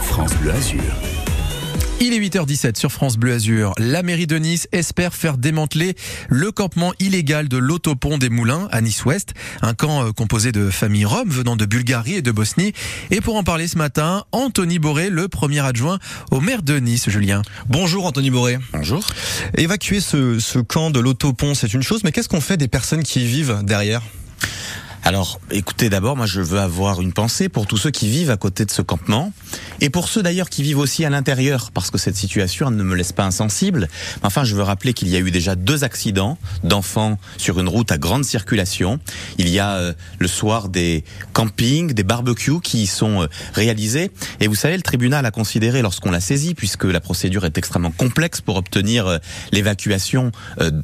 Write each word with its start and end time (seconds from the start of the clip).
France 0.00 0.34
Bleu 0.40 0.50
Azur. 0.50 0.82
Il 2.00 2.12
est 2.12 2.18
8h17 2.18 2.76
sur 2.76 2.90
France 2.90 3.16
Bleu 3.16 3.34
Azur. 3.34 3.72
La 3.78 4.02
mairie 4.02 4.26
de 4.26 4.36
Nice 4.36 4.66
espère 4.72 5.14
faire 5.14 5.38
démanteler 5.38 5.94
le 6.28 6.50
campement 6.50 6.92
illégal 6.98 7.46
de 7.46 7.56
l'autopont 7.56 8.18
des 8.18 8.30
Moulins 8.30 8.66
à 8.72 8.80
Nice-Ouest, 8.80 9.32
un 9.62 9.72
camp 9.74 10.06
euh, 10.06 10.10
composé 10.10 10.50
de 10.50 10.70
familles 10.70 11.04
roms 11.04 11.30
venant 11.30 11.54
de 11.54 11.66
Bulgarie 11.66 12.14
et 12.14 12.22
de 12.22 12.32
Bosnie. 12.32 12.72
Et 13.12 13.20
pour 13.20 13.36
en 13.36 13.44
parler 13.44 13.68
ce 13.68 13.78
matin, 13.78 14.24
Anthony 14.32 14.80
Boré, 14.80 15.08
le 15.08 15.28
premier 15.28 15.60
adjoint 15.60 16.00
au 16.32 16.40
maire 16.40 16.62
de 16.62 16.80
Nice, 16.80 17.08
Julien. 17.08 17.42
Bonjour 17.68 18.06
Anthony 18.06 18.30
Boré. 18.30 18.58
Bonjour. 18.72 19.06
Évacuer 19.56 20.00
ce, 20.00 20.40
ce 20.40 20.58
camp 20.58 20.90
de 20.90 20.98
l'autopont, 20.98 21.54
c'est 21.54 21.72
une 21.72 21.84
chose, 21.84 22.02
mais 22.02 22.10
qu'est-ce 22.10 22.28
qu'on 22.28 22.40
fait 22.40 22.56
des 22.56 22.66
personnes 22.66 23.04
qui 23.04 23.22
y 23.22 23.26
vivent 23.26 23.60
derrière? 23.62 24.02
Alors, 25.06 25.38
écoutez, 25.50 25.90
d'abord, 25.90 26.16
moi, 26.16 26.24
je 26.24 26.40
veux 26.40 26.58
avoir 26.58 27.02
une 27.02 27.12
pensée 27.12 27.50
pour 27.50 27.66
tous 27.66 27.76
ceux 27.76 27.90
qui 27.90 28.08
vivent 28.08 28.30
à 28.30 28.38
côté 28.38 28.64
de 28.64 28.70
ce 28.70 28.80
campement, 28.80 29.34
et 29.82 29.90
pour 29.90 30.08
ceux 30.08 30.22
d'ailleurs 30.22 30.48
qui 30.48 30.62
vivent 30.62 30.78
aussi 30.78 31.04
à 31.04 31.10
l'intérieur, 31.10 31.72
parce 31.72 31.90
que 31.90 31.98
cette 31.98 32.16
situation 32.16 32.70
ne 32.70 32.82
me 32.82 32.94
laisse 32.96 33.12
pas 33.12 33.24
insensible. 33.24 33.88
Enfin, 34.22 34.44
je 34.44 34.56
veux 34.56 34.62
rappeler 34.62 34.94
qu'il 34.94 35.08
y 35.08 35.16
a 35.16 35.18
eu 35.18 35.30
déjà 35.30 35.56
deux 35.56 35.84
accidents 35.84 36.38
d'enfants 36.62 37.18
sur 37.36 37.60
une 37.60 37.68
route 37.68 37.92
à 37.92 37.98
grande 37.98 38.24
circulation. 38.24 38.98
Il 39.36 39.50
y 39.50 39.58
a 39.58 39.72
euh, 39.72 39.92
le 40.20 40.26
soir 40.26 40.70
des 40.70 41.04
campings, 41.34 41.92
des 41.92 42.02
barbecues 42.02 42.62
qui 42.62 42.84
y 42.84 42.86
sont 42.86 43.24
euh, 43.24 43.26
réalisés, 43.52 44.10
et 44.40 44.46
vous 44.46 44.54
savez, 44.54 44.76
le 44.76 44.82
tribunal 44.82 45.26
a 45.26 45.30
considéré 45.30 45.82
lorsqu'on 45.82 46.12
l'a 46.12 46.20
saisi, 46.20 46.54
puisque 46.54 46.84
la 46.84 47.00
procédure 47.00 47.44
est 47.44 47.58
extrêmement 47.58 47.90
complexe 47.90 48.40
pour 48.40 48.56
obtenir 48.56 49.06
euh, 49.06 49.18
l'évacuation 49.52 50.32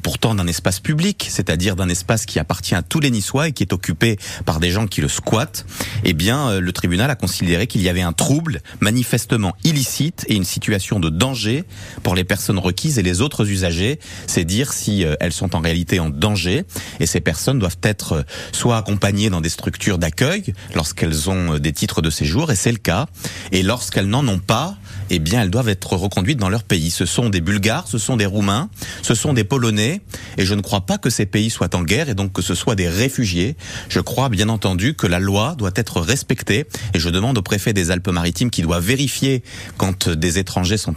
pourtant 0.02 0.34
d'un 0.34 0.46
espace 0.46 0.80
public, 0.80 1.26
c'est-à-dire 1.30 1.74
d'un 1.74 1.88
espace 1.88 2.26
qui 2.26 2.38
appartient 2.38 2.74
à 2.74 2.82
tous 2.82 3.00
les 3.00 3.10
Niçois 3.10 3.48
et 3.48 3.52
qui 3.52 3.62
est 3.62 3.72
occupé 3.72 4.09
par 4.44 4.60
des 4.60 4.70
gens 4.70 4.86
qui 4.86 5.00
le 5.00 5.08
squattent, 5.08 5.66
eh 6.04 6.12
bien, 6.12 6.48
euh, 6.48 6.60
le 6.60 6.72
tribunal 6.72 7.10
a 7.10 7.16
considéré 7.16 7.66
qu'il 7.66 7.82
y 7.82 7.88
avait 7.88 8.00
un 8.00 8.12
trouble 8.12 8.60
manifestement 8.80 9.54
illicite 9.64 10.24
et 10.28 10.34
une 10.34 10.44
situation 10.44 11.00
de 11.00 11.08
danger 11.08 11.64
pour 12.02 12.14
les 12.14 12.24
personnes 12.24 12.58
requises 12.58 12.98
et 12.98 13.02
les 13.02 13.20
autres 13.20 13.48
usagers. 13.48 13.98
C'est 14.26 14.44
dire 14.44 14.72
si 14.72 15.04
euh, 15.04 15.14
elles 15.20 15.32
sont 15.32 15.54
en 15.56 15.60
réalité 15.60 16.00
en 16.00 16.10
danger. 16.10 16.64
Et 17.00 17.06
ces 17.06 17.20
personnes 17.20 17.58
doivent 17.58 17.78
être 17.82 18.12
euh, 18.12 18.22
soit 18.52 18.76
accompagnées 18.76 19.30
dans 19.30 19.40
des 19.40 19.48
structures 19.48 19.98
d'accueil 19.98 20.54
lorsqu'elles 20.74 21.30
ont 21.30 21.58
des 21.58 21.72
titres 21.72 22.02
de 22.02 22.10
séjour, 22.10 22.50
et 22.50 22.56
c'est 22.56 22.72
le 22.72 22.78
cas. 22.78 23.06
Et 23.52 23.62
lorsqu'elles 23.62 24.08
n'en 24.08 24.26
ont 24.28 24.38
pas, 24.38 24.76
eh 25.10 25.18
bien, 25.18 25.42
elles 25.42 25.50
doivent 25.50 25.68
être 25.68 25.94
reconduites 25.94 26.38
dans 26.38 26.48
leur 26.48 26.62
pays. 26.62 26.90
Ce 26.90 27.04
sont 27.04 27.28
des 27.28 27.40
Bulgares, 27.40 27.88
ce 27.88 27.98
sont 27.98 28.16
des 28.16 28.26
Roumains, 28.26 28.70
ce 29.02 29.14
sont 29.14 29.32
des 29.32 29.44
Polonais, 29.44 30.00
et 30.38 30.44
je 30.46 30.54
ne 30.54 30.60
crois 30.60 30.82
pas 30.82 30.98
que 30.98 31.10
ces 31.10 31.26
pays 31.26 31.50
soient 31.50 31.74
en 31.74 31.82
guerre 31.82 32.08
et 32.08 32.14
donc 32.14 32.32
que 32.32 32.42
ce 32.42 32.54
soit 32.54 32.76
des 32.76 32.88
réfugiés. 32.88 33.56
Je 33.88 33.99
crois 34.00 34.28
bien 34.28 34.48
entendu 34.48 34.94
que 34.94 35.06
la 35.06 35.18
loi 35.18 35.54
doit 35.58 35.72
être 35.74 36.00
respectée, 36.00 36.66
et 36.94 36.98
je 36.98 37.08
demande 37.08 37.36
au 37.38 37.42
préfet 37.42 37.72
des 37.72 37.90
Alpes-Maritimes 37.90 38.50
qui 38.50 38.62
doit 38.62 38.80
vérifier 38.80 39.42
quand 39.76 40.08
des 40.08 40.38
étrangers 40.38 40.76
sont 40.76 40.94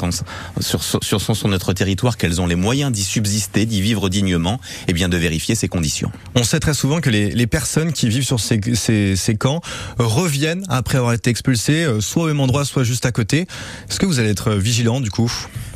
sur, 0.60 0.84
sur, 0.84 1.22
sur 1.22 1.48
notre 1.48 1.74
territoire 1.74 2.18
qu'elles 2.18 2.40
ont 2.42 2.48
les 2.48 2.56
moyens 2.56 2.92
d'y 2.92 3.04
subsister, 3.04 3.66
d'y 3.66 3.82
vivre 3.82 4.10
dignement, 4.10 4.60
et 4.88 4.94
bien 4.94 5.10
de 5.10 5.18
vérifier 5.18 5.56
ces 5.56 5.68
conditions. 5.68 6.12
On 6.36 6.44
sait 6.44 6.60
très 6.60 6.74
souvent 6.74 7.02
que 7.02 7.10
les, 7.10 7.32
les 7.32 7.48
personnes 7.48 7.94
qui 7.94 8.08
vivent 8.10 8.26
sur 8.26 8.40
ces, 8.40 8.60
ces, 8.76 9.16
ces 9.16 9.36
camps 9.36 9.62
reviennent 9.98 10.66
après 10.70 10.98
avoir 10.98 11.14
été 11.14 11.30
expulsées, 11.30 11.86
euh, 11.86 12.02
soit 12.02 12.24
au 12.24 12.28
même 12.28 12.40
endroit, 12.40 12.66
soit 12.66 12.84
juste 12.84 13.06
à 13.06 13.12
côté. 13.12 13.48
Que 13.98 14.06
vous 14.08 14.20
allez 14.20 14.32
être 14.32 14.52
vigilant 14.56 15.00
du 15.00 15.10
coup? 15.10 15.32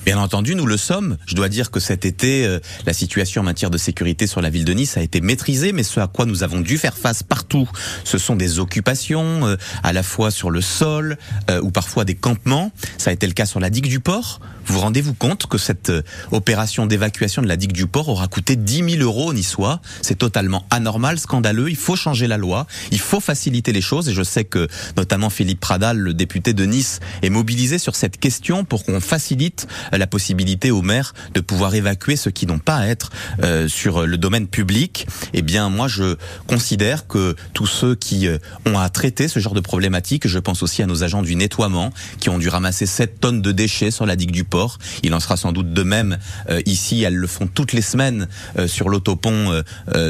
Bien 0.08 0.20
entendu, 0.20 0.56
nous 0.56 0.66
le 0.66 0.78
sommes. 0.78 1.18
Je 1.26 1.36
dois 1.36 1.50
dire 1.50 1.70
que 1.70 1.82
cet 1.82 2.06
été, 2.06 2.46
euh, 2.46 2.62
la 2.86 2.94
situation 2.94 3.42
en 3.42 3.44
matière 3.44 3.70
de 3.70 3.78
sécurité 3.78 4.26
sur 4.26 4.40
la 4.40 4.50
ville 4.50 4.64
de 4.64 4.72
Nice 4.72 4.96
a 4.96 5.02
été 5.02 5.20
maîtrisée, 5.20 5.74
mais 5.74 5.84
ce 5.84 6.00
à 6.00 6.08
quoi 6.08 6.26
nous 6.26 6.44
avons 6.44 6.62
dû 6.62 6.78
faire 6.78 6.98
face 6.98 7.24
partout, 7.24 7.70
ce 8.06 8.18
sont 8.18 8.38
des 8.38 8.60
occupations, 8.60 9.46
euh, 9.46 9.58
à 9.84 9.92
la 9.92 10.04
fois 10.04 10.32
sur 10.32 10.50
le 10.50 10.62
sol 10.62 11.18
euh, 11.52 11.60
ou 11.60 11.72
parfois 11.72 12.06
des 12.06 12.16
campements. 12.16 12.72
Ça 12.98 13.10
a 13.10 13.14
été 13.14 13.28
le 13.28 13.34
cas 13.34 13.46
sur 13.46 13.60
la 13.60 13.70
digue 13.70 13.90
du 13.90 14.00
port. 14.00 14.40
Vous 14.68 14.80
rendez-vous 14.80 15.14
compte 15.14 15.48
que 15.48 15.58
cette 15.58 15.92
opération 16.32 16.86
d'évacuation 16.86 17.42
de 17.42 17.48
la 17.48 17.56
digue 17.56 17.72
du 17.72 17.88
port 17.88 18.10
aura 18.10 18.28
coûté 18.28 18.56
10 18.56 18.98
000 18.98 19.04
euros 19.04 19.30
aux 19.30 19.34
Niçois? 19.34 19.80
C'est 20.02 20.18
totalement 20.18 20.66
anormal, 20.70 21.20
scandaleux. 21.20 21.70
Il 21.70 21.78
faut 21.78 21.96
changer 21.96 22.28
la 22.28 22.38
loi, 22.38 22.68
il 22.92 23.00
faut 23.00 23.22
faciliter 23.22 23.72
les 23.72 23.82
choses. 23.82 24.10
Et 24.10 24.14
je 24.14 24.24
sais 24.24 24.44
que 24.44 24.68
notamment 24.98 25.30
Philippe 25.30 25.62
Pradal, 25.62 25.98
le 25.98 26.14
député 26.14 26.54
de 26.54 26.66
Nice, 26.66 27.00
est 27.22 27.30
mobilisé 27.30 27.78
sur 27.78 27.96
cette 27.96 28.20
question 28.20 28.66
pour 28.66 28.84
qu'on 28.84 29.00
facilite 29.00 29.68
la 29.94 30.06
possibilité 30.06 30.70
aux 30.70 30.82
maires 30.82 31.14
de 31.34 31.40
pouvoir 31.40 31.74
évacuer 31.74 32.18
ceux 32.18 32.32
qui 32.32 32.46
n'ont 32.46 32.60
pas 32.60 32.76
à 32.76 32.88
être 32.88 33.12
euh, 33.44 33.70
sur 33.70 34.06
le 34.06 34.18
domaine 34.18 34.48
public. 34.48 35.08
Eh 35.34 35.44
bien, 35.44 35.70
moi, 35.70 35.88
je 35.88 36.18
considère 36.48 37.08
que 37.08 37.36
tous 37.54 37.68
ceux 37.68 37.96
qui 37.96 38.28
euh, 38.28 38.38
ont 38.66 38.78
à 38.78 38.90
traiter 38.90 39.30
ce 39.30 39.40
genre 39.40 39.54
de 39.54 39.62
problématique, 39.62 40.28
je 40.28 40.40
pense 40.40 40.62
aussi 40.62 40.84
à 40.84 40.88
nos 40.88 41.04
agents 41.04 41.22
du 41.22 41.36
nettoiement 41.36 41.94
qui 42.20 42.30
ont 42.30 42.38
dû 42.38 42.50
ramasser 42.50 42.86
7 42.86 43.20
tonnes 43.22 43.42
de 43.42 43.52
déchets 43.54 43.92
sur 43.92 44.06
la 44.06 44.16
digue 44.16 44.32
du 44.32 44.44
port. 44.44 44.57
Il 45.04 45.14
en 45.14 45.20
sera 45.20 45.38
sans 45.38 45.52
doute 45.52 45.74
de 45.74 45.84
même 45.84 46.18
euh, 46.50 46.62
ici. 46.66 47.04
Elles 47.04 47.16
le 47.16 47.28
font 47.28 47.48
toutes 47.48 47.74
les 47.74 47.82
semaines 47.82 48.28
sur 48.68 48.90
l'autopont 48.90 49.62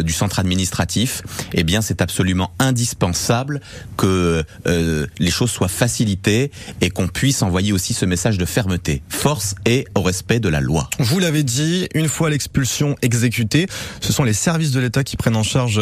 du 0.03 0.13
centre 0.13 0.39
administratif. 0.39 1.21
Eh 1.53 1.63
bien, 1.63 1.81
c'est 1.81 2.01
absolument 2.01 2.51
indispensable 2.59 3.61
que 3.97 4.43
les 4.65 5.31
choses 5.31 5.51
soient 5.51 5.67
facilitées 5.67 6.51
et 6.81 6.89
qu'on 6.89 7.07
puisse 7.07 7.41
envoyer 7.41 7.73
aussi 7.73 7.93
ce 7.93 8.05
message 8.05 8.37
de 8.37 8.45
fermeté. 8.45 9.01
Force 9.09 9.55
et 9.65 9.85
au 9.95 10.01
respect 10.01 10.39
de 10.39 10.49
la 10.49 10.61
loi. 10.61 10.89
Vous 10.99 11.19
l'avez 11.19 11.43
dit, 11.43 11.87
une 11.93 12.07
fois 12.07 12.29
l'expulsion 12.29 12.95
exécutée, 13.01 13.67
ce 14.01 14.13
sont 14.13 14.23
les 14.23 14.33
services 14.33 14.71
de 14.71 14.79
l'État 14.79 15.03
qui 15.03 15.17
prennent 15.17 15.35
en 15.35 15.43
charge 15.43 15.79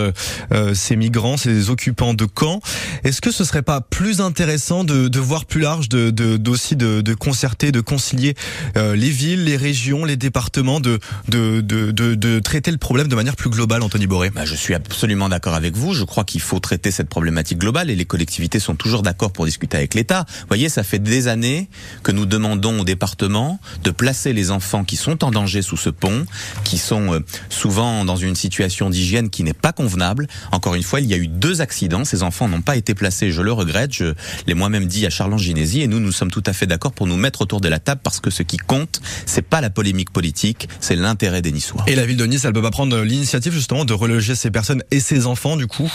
euh, 0.52 0.74
ces 0.74 0.96
migrants, 0.96 1.38
ces 1.38 1.70
occupants 1.70 2.14
de 2.14 2.26
camps. 2.26 2.62
Est-ce 3.04 3.22
que 3.22 3.32
ce 3.32 3.44
serait 3.44 3.62
pas 3.62 3.82
plus 3.82 4.22
intéressant 4.22 4.84
de, 4.84 5.08
de 5.08 5.20
voir 5.20 5.46
plus 5.46 5.62
large, 5.62 5.90
de, 5.90 6.10
de 6.10 6.38
d'aussi 6.38 6.76
de, 6.76 7.02
de, 7.02 7.14
concerter, 7.14 7.72
de 7.72 7.82
concilier 7.82 8.36
euh, 8.78 8.96
les 8.96 9.10
villes, 9.10 9.44
les 9.44 9.58
régions, 9.58 10.06
les 10.06 10.18
départements, 10.18 10.80
de, 10.80 11.00
de, 11.30 11.62
de, 11.62 11.92
de, 11.92 12.40
traiter 12.40 12.72
le 12.72 12.78
problème 12.78 13.08
de 13.08 13.16
manière 13.16 13.36
plus 13.36 13.50
globale, 13.50 13.84
Anthony 13.84 14.08
Boré 14.08 14.30
bah, 14.30 14.46
Je 14.46 14.56
suis 14.56 14.74
absolument 14.74 15.30
d'accord 15.30 15.54
avec 15.54 15.76
vous. 15.76 15.94
Je 15.94 16.04
crois 16.04 16.24
qu'il 16.24 16.42
faut 16.42 16.60
traiter 16.60 16.92
cette 16.92 17.10
problématique 17.10 17.58
globale 17.58 17.90
et 17.90 17.96
les 17.96 18.06
collectivités 18.06 18.60
sont 18.60 18.76
toujours 18.76 19.02
d'accord 19.02 19.32
pour 19.32 19.46
discuter 19.46 19.78
avec 19.78 19.94
l'État. 19.94 20.26
Vous 20.28 20.48
voyez, 20.48 20.70
ça 20.70 20.84
fait 20.84 21.00
des 21.00 21.28
années 21.28 21.70
que 22.04 22.12
nous 22.12 22.26
demandons 22.26 22.82
au 22.82 22.84
département 22.84 23.60
de 23.84 23.92
placer 23.92 24.34
les 24.34 24.52
enfants 24.52 24.84
qui 24.84 24.96
sont 24.96 25.24
en 25.24 25.32
danger 25.32 25.62
sous 25.62 25.78
ce 25.78 25.90
pont, 25.90 26.26
qui 26.64 26.78
sont 26.78 27.14
euh, 27.14 27.20
souvent 27.50 28.06
dans 28.06 28.16
une 28.16 28.36
situation 28.36 28.90
d'hygiène 28.90 29.30
qui 29.30 29.44
n'est 29.44 29.54
pas 29.54 29.72
convenable. 29.72 30.28
Encore 30.52 30.76
une 30.76 30.84
fois, 30.84 31.00
il 31.00 31.08
y 31.08 31.14
a 31.14 31.18
eu 31.18 31.28
deux 31.28 31.62
accidents. 31.62 32.06
Ces 32.06 32.24
enfants 32.24 32.48
n'ont 32.48 32.62
pas 32.62 32.76
été 32.76 32.94
placés. 32.94 33.32
Je 33.32 33.42
le 33.42 33.52
regrette. 33.52 33.94
Je 33.94 34.14
l'ai 34.48 34.54
moi-même 34.54 34.86
dit 34.86 35.06
à 35.06 35.10
Charles 35.10 35.38
Ginési 35.38 35.82
et 35.82 35.88
nous, 35.88 36.00
nous 36.00 36.12
sommes 36.12 36.32
tout 36.32 36.44
à 36.46 36.54
fait 36.54 36.68
d'accord 36.68 36.92
pour 36.92 37.08
nous 37.08 37.18
mettre 37.18 37.42
autour 37.42 37.62
de 37.62 37.68
la 37.68 37.80
table 37.80 38.02
parce 38.04 38.20
que 38.20 38.30
ce 38.30 38.44
qui 38.46 38.58
compte, 38.58 39.02
c'est 39.26 39.42
pas 39.42 39.62
la 39.62 39.70
polémique 39.70 40.12
politique, 40.12 40.70
c'est 40.80 40.96
l'intérêt 40.96 41.42
des 41.42 41.52
Niçois. 41.52 41.84
Et 41.88 41.96
la 41.96 42.06
ville 42.06 42.18
de 42.18 42.26
Nice, 42.26 42.46
elle 42.46 42.54
peut 42.54 42.62
pas 42.62 42.72
prendre 42.72 43.00
l'initiative 43.02 43.54
justement 43.54 43.86
de 43.86 43.94
reloger 43.94 44.36
ces 44.36 44.52
personnes 44.52 44.84
et 44.92 45.00
ces 45.00 45.26
enfants 45.26 45.58
du 45.58 45.68
coup? 45.68 45.92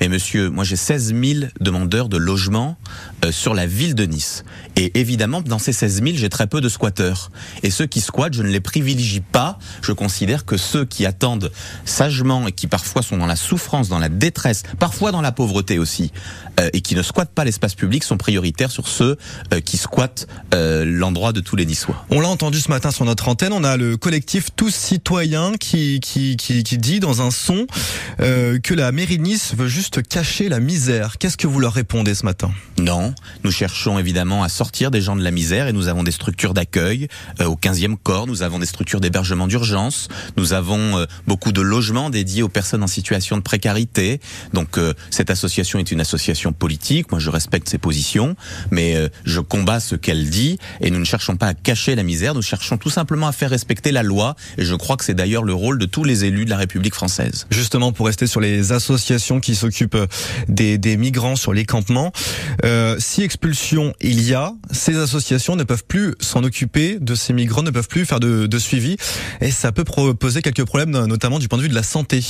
Mais 0.00 0.08
monsieur, 0.08 0.50
moi 0.50 0.64
j'ai 0.64 0.76
16 0.76 1.14
000 1.14 1.50
demandeurs 1.60 2.08
de 2.08 2.16
logement 2.16 2.76
euh, 3.24 3.32
sur 3.32 3.54
la 3.54 3.66
ville 3.66 3.94
de 3.94 4.04
Nice. 4.04 4.44
Et 4.76 4.98
évidemment, 4.98 5.40
dans 5.40 5.58
ces 5.58 5.72
16 5.72 6.02
000, 6.02 6.16
j'ai 6.16 6.28
très 6.28 6.46
peu 6.46 6.60
de 6.60 6.68
squatteurs. 6.68 7.30
Et 7.62 7.70
ceux 7.70 7.86
qui 7.86 8.00
squattent, 8.00 8.34
je 8.34 8.42
ne 8.42 8.48
les 8.48 8.60
privilégie 8.60 9.20
pas. 9.20 9.58
Je 9.82 9.92
considère 9.92 10.44
que 10.44 10.56
ceux 10.56 10.84
qui 10.84 11.06
attendent 11.06 11.50
sagement 11.84 12.46
et 12.46 12.52
qui 12.52 12.66
parfois 12.66 13.02
sont 13.02 13.16
dans 13.16 13.26
la 13.26 13.36
souffrance, 13.36 13.88
dans 13.88 13.98
la 13.98 14.08
détresse, 14.08 14.62
parfois 14.78 15.12
dans 15.12 15.20
la 15.20 15.32
pauvreté 15.32 15.78
aussi, 15.78 16.12
euh, 16.60 16.70
et 16.72 16.80
qui 16.80 16.94
ne 16.94 17.02
squattent 17.02 17.34
pas 17.34 17.44
l'espace 17.44 17.74
public 17.74 18.04
sont 18.04 18.16
prioritaires 18.16 18.70
sur 18.70 18.88
ceux 18.88 19.16
euh, 19.52 19.60
qui 19.60 19.76
squattent 19.76 20.26
l'endroit 20.52 21.32
de 21.32 21.40
tous 21.40 21.56
les 21.56 21.66
Niçois. 21.66 21.87
On 22.10 22.20
l'a 22.20 22.28
entendu 22.28 22.60
ce 22.60 22.68
matin 22.68 22.90
sur 22.90 23.04
notre 23.04 23.28
antenne, 23.28 23.52
on 23.52 23.64
a 23.64 23.76
le 23.76 23.96
collectif 23.96 24.48
Tous 24.54 24.74
Citoyens 24.74 25.52
qui, 25.58 26.00
qui, 26.00 26.36
qui, 26.36 26.62
dit 26.78 27.00
dans 27.00 27.22
un 27.22 27.30
son 27.30 27.66
que 28.18 28.74
la 28.74 28.92
mairie 28.92 29.18
de 29.18 29.22
Nice 29.22 29.54
veut 29.56 29.68
juste 29.68 30.06
cacher 30.06 30.48
la 30.48 30.60
misère. 30.60 31.18
Qu'est-ce 31.18 31.36
que 31.36 31.46
vous 31.46 31.60
leur 31.60 31.72
répondez 31.72 32.14
ce 32.14 32.24
matin? 32.24 32.50
Non, 32.78 33.14
nous 33.44 33.50
cherchons 33.50 33.98
évidemment 33.98 34.42
à 34.42 34.48
sortir 34.48 34.90
des 34.90 35.00
gens 35.00 35.16
de 35.16 35.22
la 35.22 35.30
misère 35.30 35.66
et 35.66 35.72
nous 35.72 35.88
avons 35.88 36.02
des 36.02 36.12
structures 36.12 36.54
d'accueil, 36.54 37.08
euh, 37.40 37.46
au 37.46 37.56
15e 37.56 37.96
corps, 37.96 38.26
nous 38.26 38.42
avons 38.42 38.58
des 38.58 38.66
structures 38.66 39.00
d'hébergement 39.00 39.46
d'urgence, 39.46 40.08
nous 40.36 40.52
avons 40.52 40.98
euh, 40.98 41.06
beaucoup 41.26 41.52
de 41.52 41.60
logements 41.60 42.10
dédiés 42.10 42.42
aux 42.42 42.48
personnes 42.48 42.82
en 42.82 42.88
situation 42.88 43.36
de 43.36 43.42
précarité. 43.42 44.20
Donc 44.52 44.78
euh, 44.78 44.94
cette 45.10 45.30
association 45.30 45.78
est 45.78 45.90
une 45.90 46.00
association 46.00 46.52
politique, 46.52 47.10
moi 47.10 47.18
je 47.18 47.30
respecte 47.30 47.68
ses 47.68 47.78
positions, 47.78 48.36
mais 48.70 48.96
je 49.24 49.40
combats 49.40 49.80
ce 49.80 49.94
qu'elle 49.94 50.28
dit 50.28 50.58
et 50.80 50.90
nous 50.90 50.98
ne 50.98 51.04
cherchons 51.04 51.36
pas 51.36 51.48
à 51.48 51.54
cacher 51.68 51.94
la 51.94 52.02
misère, 52.02 52.32
nous 52.32 52.40
cherchons 52.40 52.78
tout 52.78 52.88
simplement 52.88 53.28
à 53.28 53.32
faire 53.32 53.50
respecter 53.50 53.92
la 53.92 54.02
loi 54.02 54.36
et 54.56 54.64
je 54.64 54.74
crois 54.74 54.96
que 54.96 55.04
c'est 55.04 55.12
d'ailleurs 55.12 55.42
le 55.42 55.52
rôle 55.52 55.78
de 55.78 55.84
tous 55.84 56.02
les 56.02 56.24
élus 56.24 56.46
de 56.46 56.50
la 56.50 56.56
République 56.56 56.94
française. 56.94 57.46
Justement 57.50 57.92
pour 57.92 58.06
rester 58.06 58.26
sur 58.26 58.40
les 58.40 58.72
associations 58.72 59.38
qui 59.38 59.54
s'occupent 59.54 59.98
des, 60.48 60.78
des, 60.78 60.96
migrants 60.96 61.36
sur 61.36 61.52
les 61.52 61.66
campements, 61.66 62.10
euh, 62.64 62.96
si 62.98 63.22
expulsion 63.22 63.92
il 64.00 64.22
y 64.22 64.32
a, 64.32 64.54
ces 64.70 64.96
associations 64.96 65.56
ne 65.56 65.62
peuvent 65.62 65.84
plus 65.86 66.14
s'en 66.20 66.42
occuper 66.42 66.96
de 67.02 67.14
ces 67.14 67.34
migrants 67.34 67.62
ne 67.62 67.70
peuvent 67.70 67.86
plus 67.86 68.06
faire 68.06 68.18
de, 68.18 68.46
de 68.46 68.58
suivi 68.58 68.96
et 69.42 69.50
ça 69.50 69.70
peut 69.70 69.84
poser 69.84 70.40
quelques 70.40 70.64
problèmes, 70.64 70.92
notamment 71.04 71.38
du 71.38 71.48
point 71.48 71.58
de 71.58 71.64
vue 71.64 71.68
de 71.68 71.74
la 71.74 71.82
santé. 71.82 72.24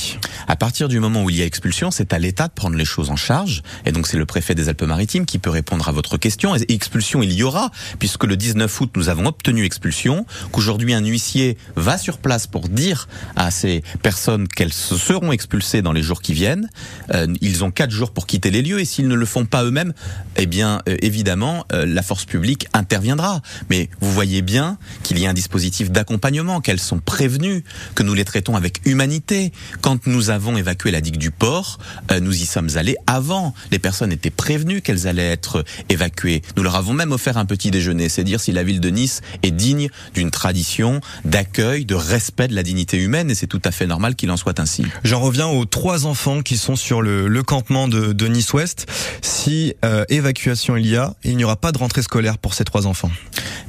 À 0.49 0.57
partir 0.57 0.89
du 0.89 0.99
moment 0.99 1.23
où 1.23 1.29
il 1.29 1.37
y 1.37 1.41
a 1.41 1.45
expulsion, 1.45 1.91
c'est 1.91 2.11
à 2.11 2.19
l'État 2.19 2.49
de 2.49 2.53
prendre 2.53 2.75
les 2.75 2.83
choses 2.83 3.09
en 3.09 3.15
charge 3.15 3.63
et 3.85 3.93
donc 3.93 4.05
c'est 4.05 4.17
le 4.17 4.25
préfet 4.25 4.53
des 4.53 4.67
Alpes-Maritimes 4.67 5.25
qui 5.25 5.39
peut 5.39 5.49
répondre 5.49 5.87
à 5.87 5.93
votre 5.93 6.17
question. 6.17 6.57
Et 6.57 6.65
expulsion, 6.67 7.23
il 7.23 7.31
y 7.31 7.43
aura 7.43 7.71
puisque 7.99 8.25
le 8.25 8.35
19 8.35 8.81
août 8.81 8.91
nous 8.97 9.07
avons 9.07 9.28
obtenu 9.29 9.63
expulsion, 9.63 10.25
qu'aujourd'hui 10.51 10.93
un 10.93 11.05
huissier 11.05 11.57
va 11.75 11.97
sur 11.97 12.17
place 12.17 12.47
pour 12.47 12.67
dire 12.67 13.07
à 13.35 13.51
ces 13.51 13.83
personnes 14.01 14.47
qu'elles 14.47 14.73
seront 14.73 15.31
expulsées 15.31 15.81
dans 15.81 15.93
les 15.93 16.01
jours 16.01 16.21
qui 16.21 16.33
viennent. 16.33 16.69
Euh, 17.13 17.27
ils 17.41 17.63
ont 17.63 17.71
quatre 17.71 17.91
jours 17.91 18.11
pour 18.11 18.27
quitter 18.27 18.51
les 18.51 18.61
lieux 18.61 18.79
et 18.79 18.85
s'ils 18.85 19.07
ne 19.07 19.15
le 19.15 19.25
font 19.25 19.45
pas 19.45 19.63
eux-mêmes, 19.63 19.93
eh 20.35 20.45
bien 20.45 20.81
euh, 20.89 20.97
évidemment 21.01 21.65
euh, 21.71 21.85
la 21.85 22.01
force 22.01 22.25
publique 22.25 22.67
interviendra. 22.73 23.41
Mais 23.69 23.89
vous 24.01 24.11
voyez 24.11 24.41
bien 24.41 24.77
qu'il 25.03 25.19
y 25.19 25.25
a 25.25 25.29
un 25.29 25.33
dispositif 25.33 25.91
d'accompagnement, 25.91 26.61
qu'elles 26.61 26.79
sont 26.79 26.99
prévenues, 26.99 27.63
que 27.95 28.03
nous 28.03 28.13
les 28.13 28.25
traitons 28.25 28.55
avec 28.55 28.81
humanité. 28.85 29.51
Quand 29.81 30.07
nous 30.07 30.29
avons 30.29 30.57
évacué 30.57 30.91
la 30.91 31.01
digue 31.01 31.17
du 31.17 31.31
port, 31.31 31.77
nous 32.21 32.41
y 32.41 32.45
sommes 32.45 32.69
allés 32.75 32.97
avant. 33.07 33.53
Les 33.71 33.79
personnes 33.79 34.11
étaient 34.11 34.29
prévenues 34.29 34.81
qu'elles 34.81 35.07
allaient 35.07 35.31
être 35.31 35.63
évacuées. 35.89 36.41
Nous 36.57 36.63
leur 36.63 36.75
avons 36.75 36.93
même 36.93 37.11
offert 37.11 37.37
un 37.37 37.45
petit 37.45 37.71
déjeuner. 37.71 38.09
C'est 38.09 38.23
dire 38.23 38.39
si 38.39 38.51
la 38.51 38.63
ville 38.63 38.79
de 38.79 38.89
Nice 38.89 39.18
est 39.43 39.51
digne 39.51 39.89
d'une 40.13 40.31
tradition 40.31 41.01
d'accueil, 41.25 41.85
de 41.85 41.95
respect 41.95 42.47
de 42.47 42.55
la 42.55 42.63
dignité 42.63 42.97
humaine 42.97 43.29
et 43.31 43.35
c'est 43.35 43.47
tout 43.47 43.61
à 43.63 43.71
fait 43.71 43.87
normal 43.87 44.15
qu'il 44.15 44.31
en 44.31 44.37
soit 44.37 44.59
ainsi. 44.59 44.85
J'en 45.03 45.19
reviens 45.19 45.47
aux 45.47 45.65
trois 45.65 46.05
enfants 46.05 46.41
qui 46.41 46.57
sont 46.57 46.75
sur 46.75 47.01
le, 47.01 47.27
le 47.27 47.43
campement 47.43 47.87
de, 47.87 48.13
de 48.13 48.27
Nice-Ouest. 48.27 48.87
Si 49.21 49.73
euh, 49.85 50.05
évacuation 50.09 50.77
il 50.77 50.87
y 50.87 50.95
a, 50.95 51.15
il 51.23 51.37
n'y 51.37 51.43
aura 51.43 51.55
pas 51.55 51.71
de 51.71 51.77
rentrée 51.77 52.01
scolaire 52.01 52.37
pour 52.37 52.53
ces 52.53 52.63
trois 52.63 52.87
enfants. 52.87 53.11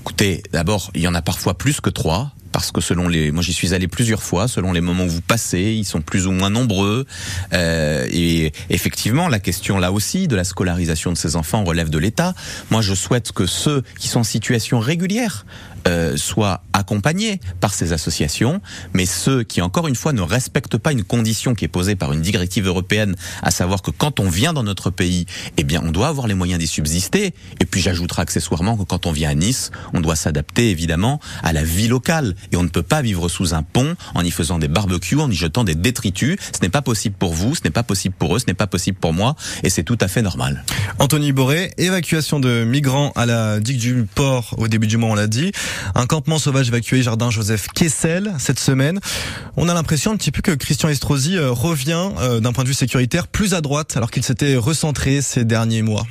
Écoutez, 0.00 0.42
d'abord, 0.52 0.90
il 0.94 1.02
y 1.02 1.08
en 1.08 1.14
a 1.14 1.22
parfois 1.22 1.56
plus 1.56 1.80
que 1.80 1.90
trois 1.90 2.32
parce 2.52 2.72
que 2.72 2.80
selon 2.80 3.08
les, 3.08 3.30
moi 3.32 3.42
j'y 3.42 3.52
suis 3.52 3.74
allé 3.74 3.88
plusieurs 3.88 4.22
fois, 4.22 4.48
selon 4.48 4.72
les 4.72 4.80
moments 4.80 5.04
où 5.04 5.08
vous 5.08 5.20
passez, 5.20 5.74
ils 5.76 5.84
sont 5.84 6.00
plus 6.00 6.26
ou 6.26 6.32
moins 6.32 6.50
nombreux. 6.50 7.06
Euh, 7.52 8.06
et 8.10 8.52
effectivement, 8.68 9.28
la 9.28 9.38
question 9.38 9.78
là 9.78 9.92
aussi 9.92 10.28
de 10.28 10.36
la 10.36 10.44
scolarisation 10.44 11.12
de 11.12 11.16
ces 11.16 11.36
enfants 11.36 11.64
relève 11.64 11.90
de 11.90 11.98
l'État. 11.98 12.34
Moi, 12.70 12.82
je 12.82 12.94
souhaite 12.94 13.32
que 13.32 13.46
ceux 13.46 13.82
qui 13.98 14.08
sont 14.08 14.20
en 14.20 14.24
situation 14.24 14.80
régulière 14.80 15.46
euh, 15.88 16.16
soient 16.16 16.62
accompagnés 16.80 17.40
par 17.60 17.74
ces 17.74 17.92
associations, 17.92 18.60
mais 18.92 19.06
ceux 19.06 19.44
qui, 19.44 19.62
encore 19.62 19.88
une 19.88 19.94
fois, 19.94 20.12
ne 20.12 20.22
respectent 20.22 20.78
pas 20.78 20.92
une 20.92 21.04
condition 21.04 21.54
qui 21.54 21.64
est 21.64 21.68
posée 21.68 21.94
par 21.94 22.12
une 22.12 22.20
directive 22.20 22.66
européenne, 22.66 23.14
à 23.42 23.50
savoir 23.50 23.82
que 23.82 23.90
quand 23.90 24.20
on 24.20 24.28
vient 24.28 24.52
dans 24.52 24.62
notre 24.62 24.90
pays, 24.90 25.26
eh 25.56 25.64
bien, 25.64 25.80
on 25.84 25.92
doit 25.92 26.08
avoir 26.08 26.26
les 26.26 26.34
moyens 26.34 26.58
d'y 26.58 26.66
subsister. 26.66 27.34
Et 27.60 27.64
puis, 27.64 27.80
j'ajouterai 27.80 28.22
accessoirement 28.22 28.76
que 28.76 28.82
quand 28.82 29.06
on 29.06 29.12
vient 29.12 29.30
à 29.30 29.34
Nice, 29.34 29.70
on 29.94 30.00
doit 30.00 30.16
s'adapter 30.16 30.70
évidemment 30.70 31.20
à 31.42 31.52
la 31.52 31.62
vie 31.62 31.88
locale. 31.88 32.34
Et 32.52 32.56
on 32.56 32.62
ne 32.62 32.68
peut 32.68 32.82
pas 32.82 33.02
vivre 33.02 33.28
sous 33.28 33.54
un 33.54 33.62
pont 33.62 33.94
en 34.14 34.22
y 34.24 34.30
faisant 34.30 34.58
des 34.58 34.68
barbecues, 34.68 35.20
en 35.20 35.30
y 35.30 35.34
jetant 35.34 35.64
des 35.64 35.74
détritus. 35.74 36.36
Ce 36.52 36.60
n'est 36.62 36.68
pas 36.70 36.82
possible 36.82 37.14
pour 37.18 37.34
vous, 37.34 37.54
ce 37.54 37.60
n'est 37.64 37.70
pas 37.70 37.82
possible 37.82 38.14
pour 38.18 38.34
eux, 38.34 38.38
ce 38.38 38.46
n'est 38.46 38.54
pas 38.54 38.66
possible 38.66 38.98
pour 38.98 39.12
moi, 39.12 39.36
et 39.62 39.70
c'est 39.70 39.84
tout 39.84 39.98
à 40.00 40.08
fait 40.08 40.22
normal. 40.22 40.64
Anthony 40.98 41.32
Boré, 41.32 41.72
évacuation 41.78 42.40
de 42.40 42.64
migrants 42.64 43.12
à 43.16 43.26
la 43.26 43.60
digue 43.60 43.78
du 43.78 44.06
port 44.14 44.54
au 44.58 44.68
début 44.68 44.86
du 44.86 44.96
mois, 44.96 45.10
on 45.10 45.14
l'a 45.14 45.26
dit. 45.26 45.52
Un 45.94 46.06
campement 46.06 46.38
sauvage 46.38 46.69
évacué 46.70 47.02
Jardin 47.02 47.30
Joseph 47.30 47.66
Kessel 47.74 48.32
cette 48.38 48.60
semaine. 48.60 49.00
On 49.56 49.68
a 49.68 49.74
l'impression 49.74 50.12
un 50.12 50.16
petit 50.16 50.30
peu 50.30 50.40
que 50.40 50.52
Christian 50.52 50.88
Estrosi 50.88 51.36
euh, 51.36 51.50
revient 51.50 52.10
euh, 52.20 52.38
d'un 52.38 52.52
point 52.52 52.62
de 52.62 52.68
vue 52.68 52.74
sécuritaire 52.74 53.26
plus 53.26 53.54
à 53.54 53.60
droite 53.60 53.96
alors 53.96 54.12
qu'il 54.12 54.22
s'était 54.22 54.54
recentré 54.54 55.20
ces 55.20 55.44
derniers 55.44 55.82
mois 55.82 56.06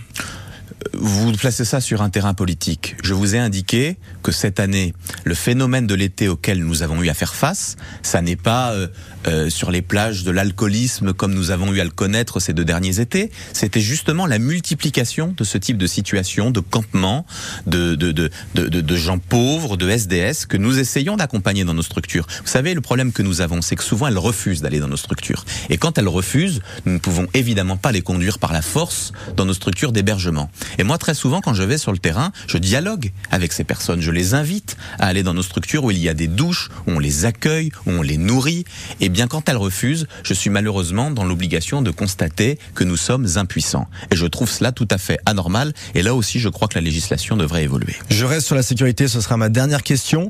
vous 0.94 1.31
placez 1.34 1.66
ça 1.66 1.81
sur 1.81 2.02
un 2.02 2.10
terrain 2.10 2.34
politique. 2.34 2.96
Je 3.04 3.14
vous 3.14 3.36
ai 3.36 3.40
indiqué 3.40 3.98
que 4.24 4.31
cette 4.31 4.60
année, 4.60 4.94
le 5.24 5.36
phénomène 5.36 5.88
de 5.88 5.96
l'été 5.96 6.28
auquel 6.28 6.64
nous 6.64 6.84
avons 6.84 7.02
eu 7.02 7.10
à 7.10 7.14
faire 7.14 7.36
face, 7.36 7.76
ça 8.02 8.22
n'est 8.22 8.36
pas 8.36 8.72
euh, 8.72 8.88
euh, 9.28 9.50
sur 9.50 9.72
les 9.72 9.81
plages 9.81 10.24
de 10.24 10.31
l'alcoolisme 10.31 11.14
comme 11.14 11.34
nous 11.34 11.52
avons 11.52 11.74
eu 11.74 11.80
à 11.80 11.84
le 11.84 11.90
connaître 11.90 12.40
ces 12.40 12.54
deux 12.54 12.66
derniers 12.66 13.00
étés. 13.00 13.31
C'était 13.54 13.81
justement 13.81 14.26
la 14.26 14.40
multiplication 14.40 15.34
de 15.38 15.44
ce 15.44 15.58
type 15.58 15.78
de 15.78 15.88
situation, 15.88 16.52
de 16.52 16.60
campements, 16.60 17.25
de, 17.68 17.96
de, 17.96 18.12
de, 18.12 18.30
de, 18.56 18.68
de 18.68 18.96
gens 18.96 19.20
pauvres, 19.20 19.78
de 19.78 19.90
SDS, 19.90 20.46
que 20.48 20.58
nous 20.58 20.80
essayons 20.80 21.18
d'accompagner 21.18 21.66
dans 21.66 21.74
nos 21.74 21.82
structures. 21.82 22.28
Vous 22.42 22.50
savez, 22.50 22.74
le 22.74 22.82
problème 22.82 23.12
que 23.12 23.22
nous 23.22 23.42
avons, 23.42 23.62
c'est 23.62 23.75
que 23.75 23.84
souvent 23.84 24.08
elles 24.08 24.18
refusent 24.18 24.62
d'aller 24.62 24.80
dans 24.80 24.88
nos 24.88 24.98
structures. 24.98 25.46
Et 25.70 25.78
quand 25.78 25.98
elles 25.98 26.08
refusent, 26.08 26.62
nous 26.86 26.94
ne 26.94 27.00
pouvons 27.00 27.28
évidemment 27.34 27.78
pas 27.78 27.92
les 27.92 28.02
conduire 28.02 28.40
par 28.40 28.54
la 28.54 28.62
force 28.62 29.12
dans 29.36 29.46
nos 29.46 29.54
structures 29.54 29.92
d'hébergement. 29.92 30.50
Et 30.77 30.83
moi, 30.83 30.98
très 30.98 31.13
souvent, 31.13 31.42
quand 31.42 31.54
je 31.54 31.63
vais 31.63 31.77
sur 31.77 31.92
le 31.92 31.98
terrain, 31.98 32.31
je 32.48 32.57
dialogue 32.57 33.12
avec 33.31 33.54
ces 33.54 33.63
personnes. 33.63 34.01
Je 34.01 34.12
les 34.12 34.33
invite 34.33 34.77
à 35.00 35.07
aller 35.07 35.24
dans 35.24 35.33
nos 35.33 35.44
structures 35.44 35.83
où 35.83 35.92
il 35.92 35.98
y 35.98 36.10
a 36.10 36.13
des 36.13 36.27
douches, 36.27 36.69
où 36.88 36.92
on 36.92 37.00
les 37.00 37.25
accueille, 37.25 37.71
où 37.86 37.92
on 37.92 38.01
les 38.01 38.18
nourrit. 38.18 38.66
Et 39.00 39.10
bien, 39.10 39.27
quand 39.27 39.50
elles 39.50 39.57
refusent, 39.57 40.07
je 40.24 40.33
suis 40.33 40.50
malheureusement 40.50 41.12
dans 41.12 41.24
l'obligation 41.24 41.81
de 41.81 41.92
constater 41.92 42.60
que 42.75 42.83
nous 42.83 42.98
sommes 42.98 43.27
impuissants. 43.36 43.88
Et 44.12 44.16
je 44.16 44.25
trouve 44.25 44.50
cela 44.50 44.71
tout 44.71 44.88
à 44.92 44.98
fait 44.98 45.19
anormal. 45.25 45.74
Et 45.95 46.01
là 46.01 46.16
aussi, 46.16 46.39
je 46.39 46.50
crois 46.50 46.68
que 46.68 46.75
la 46.75 46.81
législation 46.81 47.38
devrait 47.38 47.63
évoluer. 47.63 47.95
Je 48.10 48.25
reste 48.25 48.48
sur 48.48 48.56
la 48.56 48.63
sécurité. 48.63 49.07
Ce 49.07 49.22
sera 49.22 49.38
ma 49.38 49.50
dernière 49.50 49.83
question. 49.83 50.30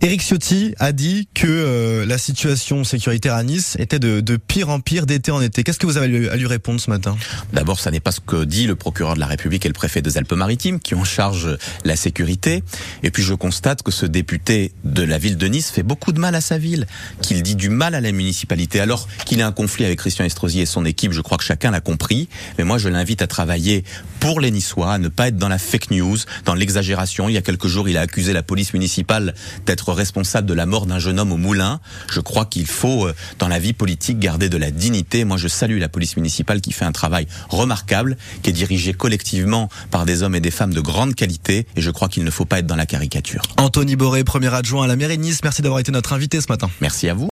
Éric 0.00 0.22
Ciotti 0.22 0.74
a 0.78 0.92
dit 0.92 1.28
que 1.34 1.46
euh, 1.46 2.06
la 2.06 2.18
situation 2.18 2.84
sécuritaire 2.84 3.34
à 3.34 3.42
Nice 3.42 3.76
était 3.78 3.98
de, 3.98 4.20
de 4.20 4.36
pire 4.36 4.68
en 4.68 4.80
pire 4.80 5.06
d'été 5.06 5.30
en 5.30 5.40
été. 5.40 5.62
Qu'est-ce 5.62 5.78
que 5.78 5.86
vous 5.86 5.96
avez 5.96 6.28
à 6.28 6.36
lui 6.36 6.46
répondre 6.46 6.80
ce 6.80 6.90
matin? 6.90 7.16
D'abord, 7.52 7.80
ça 7.80 7.90
n'est 7.90 8.00
pas 8.00 8.12
ce 8.12 8.20
que 8.20 8.44
dit 8.44 8.66
le 8.66 8.76
procureur 8.76 9.14
de 9.14 9.20
la 9.20 9.26
République 9.26 9.64
et 9.64 9.68
le 9.68 9.74
préfet 9.80 10.02
des 10.02 10.18
Alpes-Maritimes 10.18 10.78
qui 10.78 10.94
ont 10.94 11.04
charge 11.04 11.56
la 11.86 11.96
sécurité. 11.96 12.62
Et 13.02 13.10
puis 13.10 13.22
je 13.22 13.32
constate 13.32 13.82
que 13.82 13.90
ce 13.90 14.04
député 14.04 14.72
de 14.84 15.02
la 15.02 15.16
ville 15.16 15.38
de 15.38 15.46
Nice 15.46 15.70
fait 15.70 15.82
beaucoup 15.82 16.12
de 16.12 16.20
mal 16.20 16.34
à 16.34 16.42
sa 16.42 16.58
ville, 16.58 16.86
qu'il 17.22 17.42
dit 17.42 17.54
du 17.54 17.70
mal 17.70 17.94
à 17.94 18.02
la 18.02 18.12
municipalité. 18.12 18.78
Alors 18.80 19.08
qu'il 19.24 19.40
a 19.40 19.46
un 19.46 19.52
conflit 19.52 19.86
avec 19.86 19.98
Christian 19.98 20.26
Estrosi 20.26 20.60
et 20.60 20.66
son 20.66 20.84
équipe, 20.84 21.12
je 21.12 21.22
crois 21.22 21.38
que 21.38 21.44
chacun 21.44 21.70
l'a 21.70 21.80
compris. 21.80 22.28
Mais 22.58 22.64
moi, 22.64 22.76
je 22.76 22.90
l'invite 22.90 23.22
à 23.22 23.26
travailler 23.26 23.82
pour 24.20 24.38
les 24.38 24.50
Niçois, 24.50 24.92
à 24.92 24.98
ne 24.98 25.08
pas 25.08 25.28
être 25.28 25.38
dans 25.38 25.48
la 25.48 25.56
fake 25.56 25.92
news, 25.92 26.18
dans 26.44 26.54
l'exagération. 26.54 27.30
Il 27.30 27.32
y 27.32 27.38
a 27.38 27.42
quelques 27.42 27.68
jours, 27.68 27.88
il 27.88 27.96
a 27.96 28.02
accusé 28.02 28.34
la 28.34 28.42
police 28.42 28.74
municipale 28.74 29.34
d'être 29.64 29.94
responsable 29.94 30.46
de 30.46 30.52
la 30.52 30.66
mort 30.66 30.84
d'un 30.84 30.98
jeune 30.98 31.18
homme 31.18 31.32
au 31.32 31.38
moulin. 31.38 31.80
Je 32.10 32.20
crois 32.20 32.44
qu'il 32.44 32.66
faut, 32.66 33.06
euh, 33.06 33.14
dans 33.38 33.48
la 33.48 33.58
vie 33.58 33.72
politique, 33.72 34.18
garder 34.18 34.50
de 34.50 34.58
la 34.58 34.70
dignité. 34.70 35.24
Moi, 35.24 35.38
je 35.38 35.48
salue 35.48 35.78
la 35.80 35.88
police 35.88 36.18
municipale 36.18 36.60
qui 36.60 36.72
fait 36.72 36.84
un 36.84 36.92
travail 36.92 37.26
remarquable, 37.48 38.18
qui 38.42 38.50
est 38.50 38.52
dirigé 38.52 38.92
collectivement 38.92 39.69
par 39.90 40.06
des 40.06 40.22
hommes 40.22 40.34
et 40.34 40.40
des 40.40 40.50
femmes 40.50 40.74
de 40.74 40.80
grande 40.80 41.14
qualité 41.14 41.66
et 41.76 41.80
je 41.80 41.90
crois 41.90 42.08
qu'il 42.08 42.24
ne 42.24 42.30
faut 42.30 42.44
pas 42.44 42.58
être 42.60 42.66
dans 42.66 42.76
la 42.76 42.86
caricature. 42.86 43.42
Anthony 43.56 43.96
Boré, 43.96 44.24
premier 44.24 44.52
adjoint 44.54 44.84
à 44.84 44.86
la 44.86 44.96
mairie 44.96 45.18
de 45.18 45.22
Nice, 45.22 45.40
merci 45.42 45.62
d'avoir 45.62 45.80
été 45.80 45.92
notre 45.92 46.12
invité 46.12 46.40
ce 46.40 46.46
matin. 46.48 46.70
Merci 46.80 47.08
à 47.08 47.14
vous. 47.14 47.28